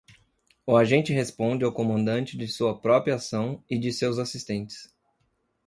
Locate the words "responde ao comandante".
1.13-2.35